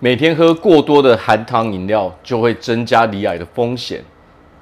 [0.00, 4.00] 每天喝过多的含糖饮料就会增加罹癌的风险。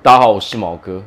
[0.03, 1.03] 大家好，我是毛哥。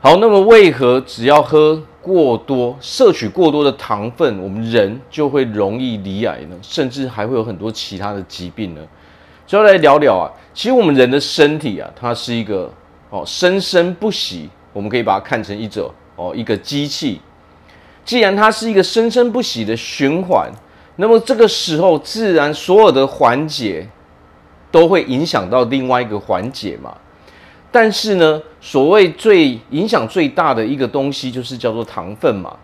[0.00, 6.56] 好，那么为何只要喝过多、摄取过多的糖分，我们人就会容易罹癌呢？
[6.62, 8.80] 甚至还会有很多其他的疾病呢？
[9.46, 10.32] 就要来聊聊啊。
[10.54, 12.72] 其实我们人的身体啊，它是一个
[13.10, 17.20] 哦生生不息，我们可以把它看成一种哦一个机器。
[18.06, 20.50] 既然它是一个生生不息的循环。
[20.96, 23.88] 那么这个时候，自然所有的环节
[24.70, 26.96] 都会影响到另外一个环节嘛。
[27.72, 32.56] 但是呢，所谓最影响最大的一个东西，就是叫做糖分嘛。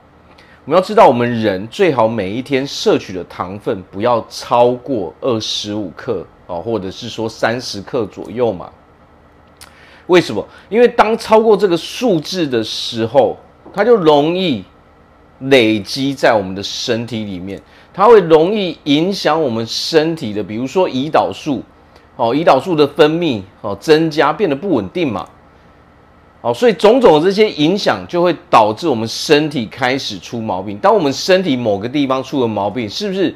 [0.65, 8.71] 我们要知道，我们人最好每一天摄取的糖分不要超过二十五克啊，或者是说三十克左右嘛。
[10.07, 10.47] 为什么？
[10.69, 13.37] 因为当超过这个数字的时候，
[13.73, 14.65] 它就容易
[15.41, 17.60] 累积在我们的身体里面。
[17.93, 21.62] 它会容易影响我们身体的，比如说胰岛素，
[22.16, 25.29] 哦，胰岛素的分泌哦增加，变得不稳定嘛，
[26.41, 30.79] 哦，所以种种的这些影响就会导致我们身体开始出毛病。
[30.79, 33.35] 当我们身体某个地方出了毛病，是不是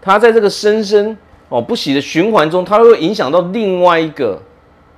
[0.00, 1.16] 它在这个生生
[1.48, 4.40] 哦不息的循环中，它会影响到另外一个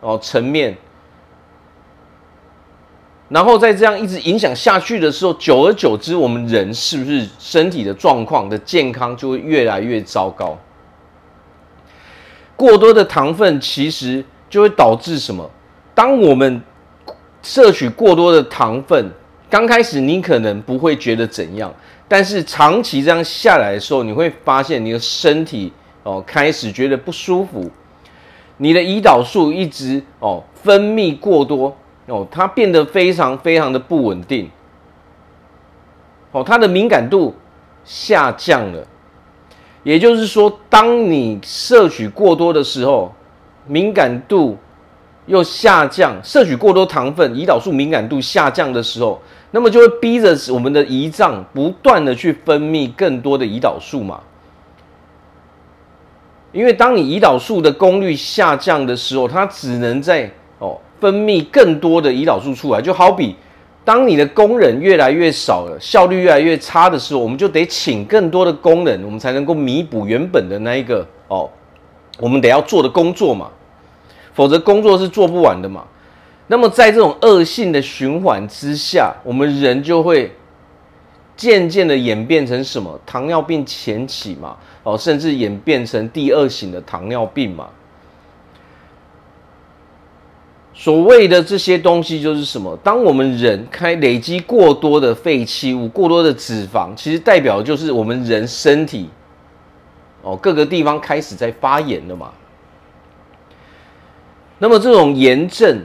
[0.01, 0.77] 哦层面？
[3.31, 10.59] 然后再这样一直影响下去的时候，久而久之，我们人是不是身体的状况的健康就会越来越糟糕？
[12.57, 15.49] 过多的糖分其实就会导致什么？
[15.95, 16.61] 当我们
[17.41, 19.09] 摄取过多的糖分，
[19.49, 21.73] 刚开始你可能不会觉得怎样，
[22.09, 25.73] 但是长期这样下来的时候，你会发现你的身体
[26.03, 27.71] 哦开始觉得不舒服，
[28.57, 31.77] 你的胰岛素一直哦分泌过多。
[32.11, 34.51] 哦，它变得非常非常的不稳定。
[36.33, 37.35] 哦，它的敏感度
[37.85, 38.85] 下降了，
[39.85, 43.15] 也就是说，当你摄取过多的时候，
[43.67, 44.59] 敏感度
[45.27, 49.21] 又下降，摄取过多糖分，胰岛素敏感度下降的时候，
[49.53, 54.21] 那么就会逼着我们的胰脏不断的去分泌更多的胰岛素嘛。
[56.53, 60.29] 因为当你胰岛素的功率下降的时候，它只能在
[60.59, 60.77] 哦。
[61.01, 63.35] 分泌更多的胰岛素出来，就好比
[63.85, 71.49] 当你的工人越来越少了，效率越来越差的时候，我们就得请更多的工人，我们才能够弥补原本的那一个哦，
[72.19, 73.49] 我们得要做的工作嘛，
[74.35, 75.85] 否则工作是做不完的嘛。
[76.47, 80.31] 那么在这种恶性的循环之下，我们人就会
[81.37, 83.01] 渐渐的演变成什么？
[83.07, 87.69] 糖尿病前期嘛，哦，甚至演变成第二型的糖尿病嘛。
[90.81, 92.75] 所谓的这些东西就是什么？
[92.83, 99.11] 当我们人开累积过多的废弃物、过多的脂肪，其实代表就是我们人身体
[100.23, 102.33] 哦各个地方开始在发炎了嘛。
[104.59, 105.83] 那么这种炎症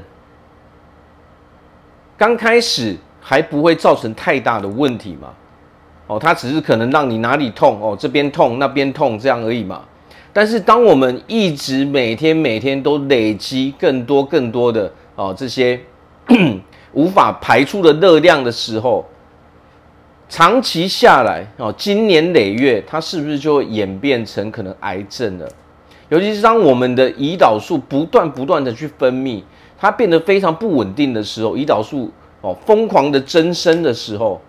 [2.16, 5.28] 刚开始还不会造成太大的问题嘛？
[6.08, 9.82] 哦，它只是可能让你哪里痛哦，这边痛那边痛这样而已嘛。
[10.38, 15.79] 但是，当我们一直每天每天都累积更多更多的哦这些
[16.91, 19.06] 无法排出的热量的时候，
[20.28, 25.47] 长期下来哦，经年累月，它是不是就会演变成可能癌症了？
[26.09, 29.41] 尤其是当我们的胰岛素不断不断的去分泌，
[29.78, 34.41] 它变得非常不稳定的时候，胰岛素哦疯狂的增生的时候，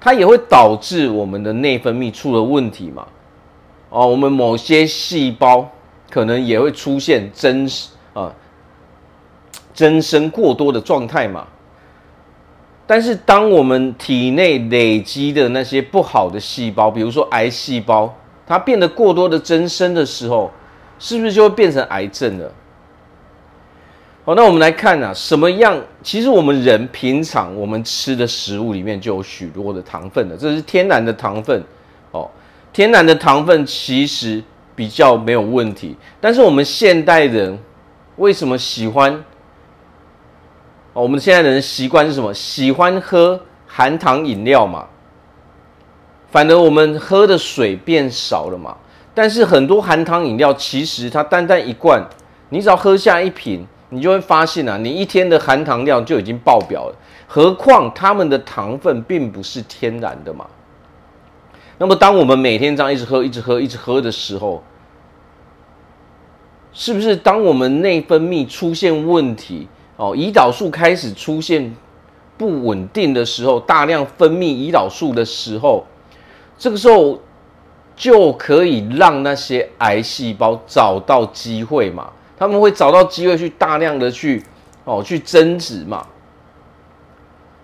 [0.00, 3.06] 它也会导致我们的内分泌出了问题嘛？
[3.88, 5.70] 哦，我们某些细胞
[6.10, 7.68] 可能也会出现增
[8.12, 8.32] 啊
[9.72, 11.46] 增生过多的状态嘛。
[12.86, 18.14] 但是，当我们体内累积的那些不好的细胞，比如说癌细胞，
[18.46, 20.50] 它变得过多的增生的时候，
[20.98, 22.52] 是不是就会变成癌症了？
[24.24, 25.80] 好，那我们来看啊，什么样？
[26.02, 31.60] 其实我们人平常我们吃的食物里面就有许多的糖分的，这是天然的糖分。
[32.76, 34.44] 天然的糖分其实
[34.74, 37.58] 比较没有问题，但是我们现代人
[38.16, 39.24] 为什么喜欢？
[40.92, 42.34] 我们现在人习惯是什么？
[42.34, 44.84] 喜欢喝含糖饮料嘛？
[46.30, 48.76] 反而我们喝的水变少了嘛？
[49.14, 52.06] 但是很多含糖饮料其实它单单一罐，
[52.50, 56.96] 你只要喝下一瓶，你就会发现啊，你一天的含糖量就已经爆表了。
[57.26, 60.44] 何况它们的糖分并不是天然的嘛？
[61.78, 64.62] 那么，当我们每天这样一直喝、一直喝、一直喝的时候，
[66.72, 71.76] 是不是当我们内分泌出现问题哦，胰岛素开始出现
[72.38, 75.84] 不稳定的时候，大量分泌胰岛素的时候，
[76.56, 77.20] 这个时候
[77.94, 84.42] 就可以让那些癌细胞找到机会嘛，他们会找到机会去大量的去
[84.84, 86.06] 哦去增殖嘛，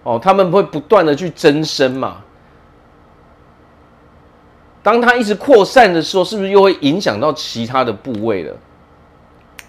[0.03, 2.19] 哦他们会不断的去增生嘛。
[4.83, 8.57] 当它一直扩散的时候，是不是又会影响到其他的部位了？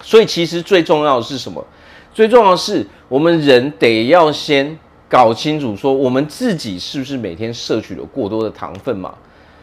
[0.02, 1.64] 所以其实最重要的是什么？
[2.12, 4.76] 最重要的是我们人得要先
[5.08, 9.14] 搞清楚，说我们自己是不是每天摄取了过多的糖分嘛？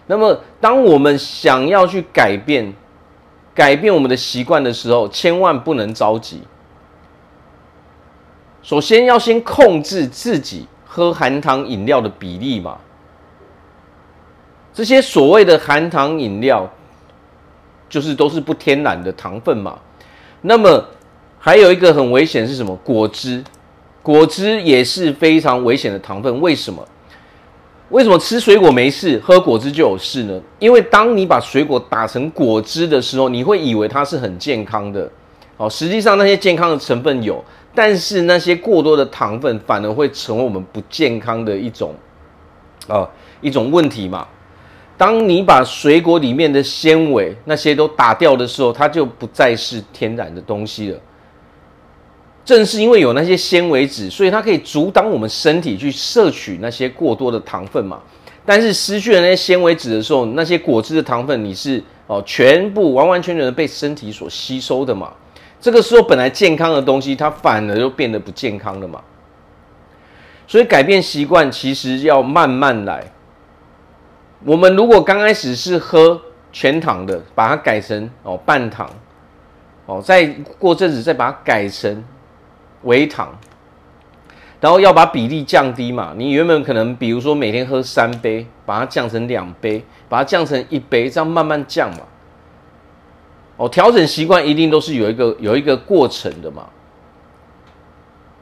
[0.08, 2.74] 那么，当我们想要去改变、
[3.54, 6.42] 改变我们的习惯的时候，千万不能着急。
[8.64, 12.78] 首先要先控制自己喝含糖饮料的比例嘛。
[14.74, 16.70] 这些所谓的含糖饮料，
[17.90, 19.78] 就是都是不天然的糖分嘛。
[20.42, 20.84] 那么
[21.38, 22.76] 还有一个很危险是什么？
[22.78, 23.44] 果汁，
[24.02, 26.40] 果汁也是非常危险的糖分。
[26.42, 26.84] 为什么？
[27.90, 30.42] 为什么吃水果没事，喝果汁就有事呢？
[30.60, 35.12] 因为当你把水果打成果汁的时候，你会以为它是很健康的，
[35.58, 37.44] 哦，实际上那些健康的成分有，
[37.76, 41.94] 但是那些过多的糖分反而会成为我们不健康的一种，
[42.88, 43.06] 啊，
[43.42, 44.26] 一种问题嘛。
[45.02, 51.00] 当你把水果里面的纤维那些都打掉的时候，它就不再是天然的东西了。
[52.46, 58.00] 正是因为有那些纤维质，所以它可以阻挡我们身体去摄取那些过多的糖分嘛。
[58.46, 65.12] 但是失去了那些纤维质的时候，那些果汁的糖分你是哦全部完完全全的被身体所吸收的嘛。
[65.60, 69.02] 这个时候本来健康的东西，它反而又变得不健康了嘛。
[70.46, 73.04] 所以改变习惯其实要慢慢来。
[74.44, 76.20] 我们如果刚开始是喝
[76.52, 78.90] 全糖的，把它改成哦半糖，
[79.86, 80.26] 哦再
[80.58, 82.04] 过阵子再把它改成。
[82.84, 83.38] 微糖，
[84.60, 86.16] 然后要把比例降低嘛。
[86.18, 92.00] 你原本可能比如说每天喝三杯，把它降成两杯，把它降成一杯，这样慢慢降嘛。
[93.58, 96.68] 哦，调整习惯一定都是有一个有一个过程的嘛。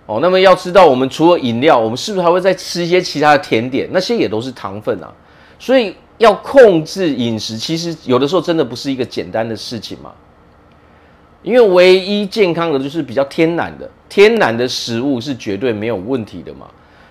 [0.05, 3.89] 哦，那么要知道，我们除了饮料，我们是不是还会再吃一些其他的甜点？
[3.91, 5.13] 那些也都是糖分啊。
[5.59, 10.11] 所以要控制饮食，其实有的时候真的不是一个简单的事情嘛。
[11.43, 13.87] 因为唯一健康的就是比较天然的。
[14.09, 16.65] 天然的食物是绝对没有问题的嘛，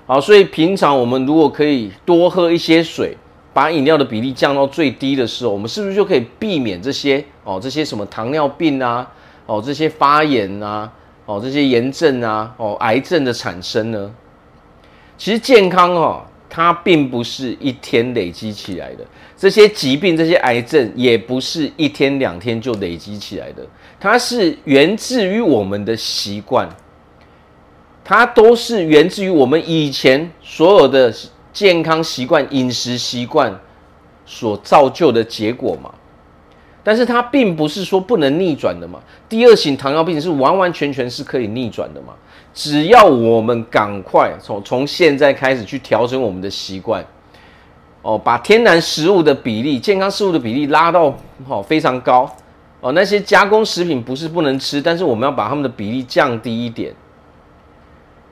[0.04, 3.16] 好，所以平常我们如果可以多喝一些水，
[3.54, 9.08] 把饮料的比例降到最低的时候，我们是不是就可以避免这些哦，这些什么糖尿病啊，
[9.46, 10.90] 哦，这些发炎啊，
[11.24, 14.10] 哦，这些炎症啊，哦，癌症的产生呢？
[15.16, 16.22] 其实健康哦，
[16.58, 19.06] 它并不是一天累积起来的，
[19.36, 23.64] 这些疾病、这些癌症也不是一天两天就累积起来的，
[24.00, 26.68] 它是源自于我们的习惯。
[28.04, 31.14] 它都是源自于我们以前所有的
[31.52, 33.56] 健康习惯、饮食习惯
[34.26, 35.94] 所造就的结果嘛。
[36.82, 38.98] 但是它并不是说不能逆转的嘛。
[39.28, 42.14] 第二型糖尿病是完完全全是可以逆转的嘛。
[42.58, 47.06] 只要我们赶快从从现在开始去调整我们的习惯，
[48.02, 51.16] 哦，把天然食物的比例、健康食物的比例拉到
[51.46, 52.28] 哦非常高
[52.80, 52.90] 哦。
[52.90, 56.92] 那些加工食品不是不能吃，但是我们要把它们的比例降低一点。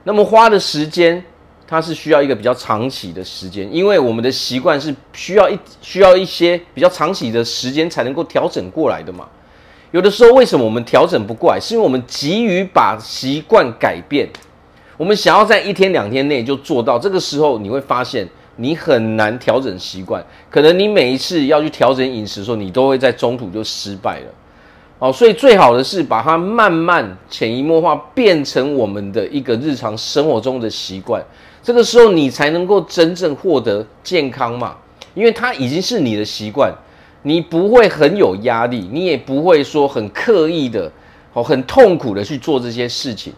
[0.03, 1.23] 那么花的时间，
[1.65, 9.25] 它是需要一个比较长期的时间，因为我们的习惯是需要一需要一些比较长期的时间才能够调整过来的嘛。
[9.91, 14.27] 有的时候为什么我们调整不过来，是因为我们急于把习惯改变，
[14.97, 24.25] 我们想要在一天两天内就做到，这个时候你会发现你很难调整习惯，可能你每一次要去调整饮食的时候，你都会在中途就失败了。
[24.99, 31.23] 哦，所以最好的是把它慢慢潜移默化变成我们的一个日常生活中的习惯，
[31.61, 34.75] 这个时候你才能够真正获得健康嘛，
[35.13, 36.73] 因为它已经是你的习惯，
[37.27, 40.89] 你不会很有压力，你也不会说很刻意的、
[41.33, 43.33] 哦很痛苦的去做这些事情。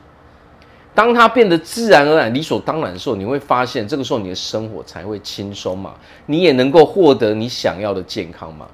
[0.93, 5.95] 当它变得自然而然、理所当然的时候，你会发现这个时候你的生活才会轻松嘛，
[6.27, 8.67] 你也能够获得你想要的健康嘛。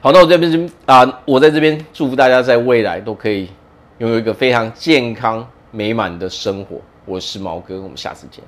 [0.00, 3.48] 好，那我这边啊，我在这边祝福大家在未来都可以
[3.98, 6.80] 拥有一个非常健康美满的生活。
[7.04, 8.42] 我是毛哥，我们下次见。